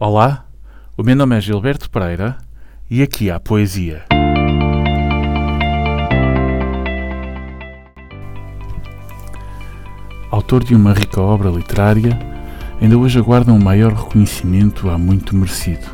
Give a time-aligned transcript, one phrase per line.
[0.00, 0.44] Olá,
[0.96, 2.38] o meu nome é Gilberto Pereira
[2.88, 4.04] e aqui há poesia.
[10.30, 12.16] Autor de uma rica obra literária,
[12.80, 15.88] ainda hoje aguarda um maior reconhecimento há muito merecido.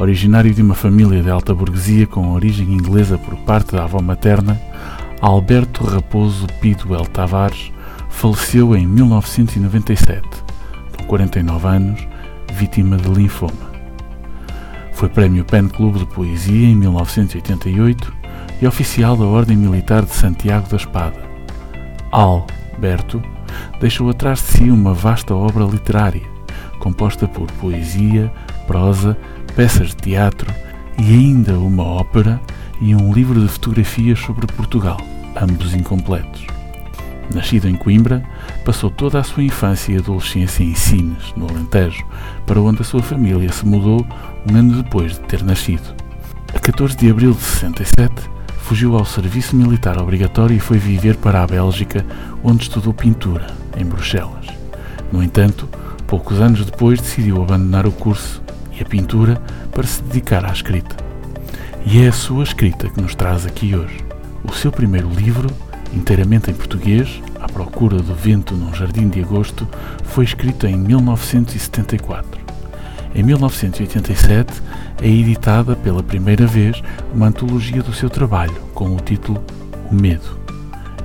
[0.00, 4.60] Originário de uma família de alta burguesia com origem inglesa por parte da avó materna,
[5.20, 7.72] Alberto Raposo Piduel Tavares
[8.10, 10.22] faleceu em 1997,
[10.96, 12.15] com 49 anos,
[12.56, 13.70] vítima de linfoma.
[14.94, 18.10] Foi Prémio PEN Clube de Poesia em 1988
[18.62, 21.20] e oficial da Ordem Militar de Santiago da Espada.
[22.10, 23.22] Alberto
[23.78, 26.22] deixou atrás de si uma vasta obra literária,
[26.78, 28.32] composta por poesia,
[28.66, 29.18] prosa,
[29.54, 30.50] peças de teatro
[30.98, 32.40] e ainda uma ópera
[32.80, 34.98] e um livro de fotografias sobre Portugal,
[35.38, 36.55] ambos incompletos.
[37.34, 38.22] Nascido em Coimbra,
[38.64, 42.04] passou toda a sua infância e adolescência em Sines, no Alentejo,
[42.46, 44.06] para onde a sua família se mudou
[44.50, 45.94] um ano depois de ter nascido.
[46.54, 48.14] A 14 de abril de 67,
[48.58, 52.04] fugiu ao serviço militar obrigatório e foi viver para a Bélgica,
[52.42, 54.46] onde estudou pintura, em Bruxelas.
[55.12, 55.68] No entanto,
[56.06, 58.42] poucos anos depois decidiu abandonar o curso
[58.72, 59.40] e a pintura
[59.72, 60.96] para se dedicar à escrita.
[61.84, 64.04] E é a sua escrita que nos traz aqui hoje.
[64.42, 65.48] O seu primeiro livro
[65.96, 69.66] inteiramente em português, à procura do vento num jardim de agosto,
[70.04, 72.40] foi escrito em 1974.
[73.14, 74.62] Em 1987
[75.00, 76.82] é editada pela primeira vez
[77.14, 79.42] uma antologia do seu trabalho com o título
[79.90, 80.38] O Medo.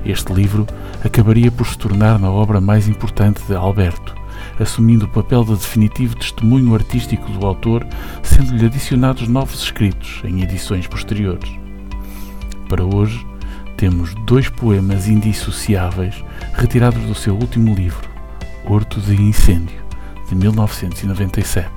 [0.06, 0.67] Este livro
[1.03, 4.14] acabaria por se tornar na obra mais importante de Alberto,
[4.59, 7.88] assumindo o papel de definitivo testemunho artístico do autor,
[8.22, 11.50] sendo-lhe adicionados novos escritos em edições posteriores.
[12.67, 13.25] Para hoje,
[13.82, 18.08] temos dois poemas indissociáveis retirados do seu último livro,
[18.64, 19.84] Horto de Incêndio,
[20.30, 21.68] de 1997.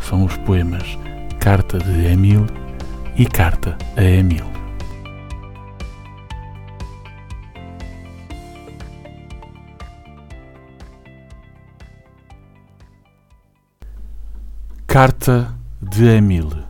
[0.00, 0.98] São os poemas
[1.38, 2.46] Carta de Emile
[3.16, 4.48] e Carta a Emile.
[14.86, 16.64] Carta de Emile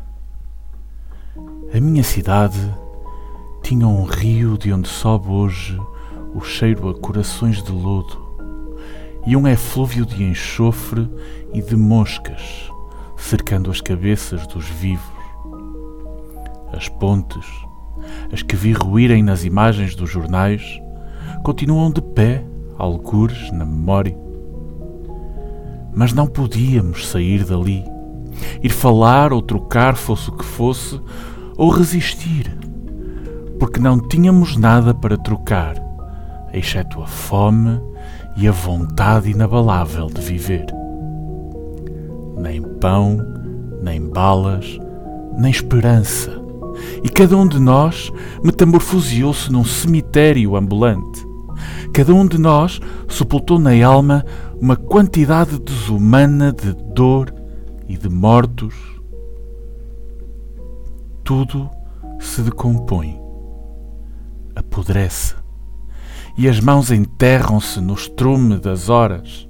[1.72, 2.59] A minha cidade
[3.70, 5.81] tinha um rio de onde sobe hoje
[6.34, 8.19] o cheiro a corações de lodo,
[9.25, 11.08] e um eflúvio de enxofre
[11.54, 12.69] e de moscas
[13.16, 15.06] cercando as cabeças dos vivos.
[16.72, 17.47] As pontes,
[18.32, 20.81] as que vi ruírem nas imagens dos jornais,
[21.44, 22.44] continuam de pé,
[22.76, 24.19] algures na memória.
[25.94, 27.84] Mas não podíamos sair dali,
[28.64, 31.00] ir falar ou trocar, fosse o que fosse,
[31.56, 32.58] ou resistir
[33.60, 35.76] porque não tínhamos nada para trocar,
[36.50, 37.78] exceto a fome
[38.34, 40.65] e a vontade inabalável de viver.
[42.38, 43.19] Nem pão,
[43.82, 44.78] nem balas,
[45.37, 46.41] nem esperança.
[47.04, 48.10] E cada um de nós
[48.43, 51.28] metamorfoseou-se num cemitério ambulante.
[51.93, 54.25] Cada um de nós sepultou na alma
[54.59, 57.34] uma quantidade desumana de dor
[57.87, 58.75] e de mortos.
[61.22, 61.69] Tudo
[62.19, 63.19] se decompõe
[64.81, 65.35] apodrece,
[66.39, 69.47] e as mãos enterram-se no estrume das horas.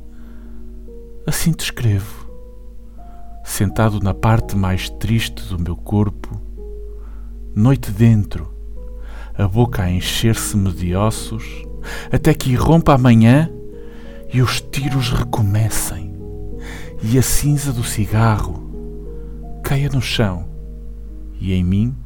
[1.25, 2.29] Assim te escrevo,
[3.45, 6.41] sentado na parte mais triste do meu corpo,
[7.55, 8.53] noite dentro,
[9.39, 11.45] a boca a encher-se-me de ossos,
[12.11, 13.49] até que irrompa a manhã
[14.33, 16.13] e os tiros recomecem,
[17.03, 18.69] e a cinza do cigarro
[19.63, 20.49] caia no chão,
[21.41, 21.97] e em mim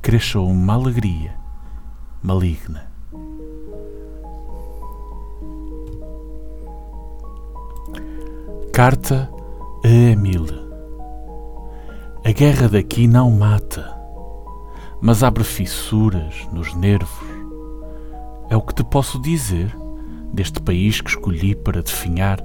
[0.00, 1.37] cresça uma alegria
[2.22, 2.88] maligna.
[8.72, 9.30] Carta
[9.84, 10.66] a Emile.
[12.24, 13.96] A guerra daqui não mata,
[15.00, 17.28] mas abre fissuras nos nervos.
[18.50, 19.76] É o que te posso dizer
[20.32, 22.38] deste país que escolhi para definhar.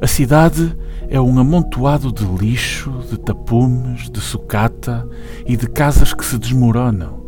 [0.00, 0.76] A cidade
[1.08, 5.08] é um amontoado de lixo, de tapumes, de sucata
[5.46, 7.25] e de casas que se desmoronam.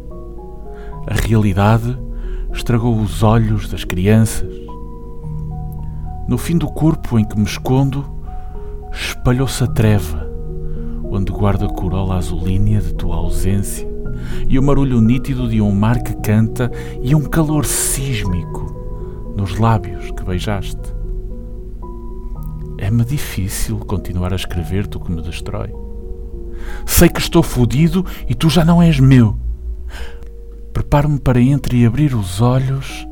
[1.11, 1.99] A realidade
[2.53, 4.53] estragou os olhos das crianças.
[6.29, 8.05] No fim do corpo em que me escondo,
[8.93, 10.31] espalhou-se a treva,
[11.11, 13.89] onde guarda a corola azulínea de tua ausência
[14.47, 16.71] e o marulho nítido de um mar que canta
[17.01, 20.95] e um calor sísmico nos lábios que beijaste.
[22.77, 25.73] É-me difícil continuar a escrever-te o que me destrói.
[26.85, 29.48] Sei que estou fodido e tu já não és meu.
[30.79, 33.05] Preparo-me para entreabrir os olhos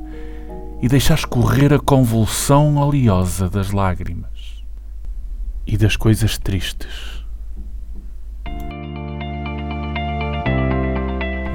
[0.80, 4.62] e deixar escorrer a convulsão oleosa das lágrimas.
[5.66, 7.24] e das coisas tristes.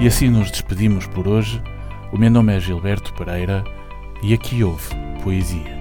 [0.02, 1.64] E assim nos despedimos por hoje.
[2.12, 3.64] O meu nome é Gilberto Pereira
[4.22, 4.90] e aqui houve
[5.24, 5.81] poesia.